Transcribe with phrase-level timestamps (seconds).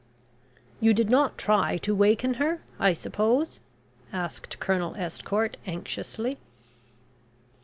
[0.79, 3.59] "You did not try to waken her, I suppose?"
[4.11, 6.39] asked Colonel Estcourt anxiously.